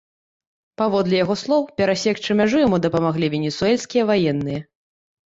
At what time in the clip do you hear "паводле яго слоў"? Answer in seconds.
0.81-1.67